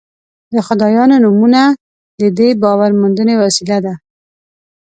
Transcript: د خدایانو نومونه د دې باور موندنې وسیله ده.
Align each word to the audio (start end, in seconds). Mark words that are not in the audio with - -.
د 0.53 0.55
خدایانو 0.67 1.15
نومونه 1.23 1.61
د 2.21 2.23
دې 2.37 2.49
باور 2.63 2.91
موندنې 3.01 3.35
وسیله 3.43 3.77
ده. 3.85 3.93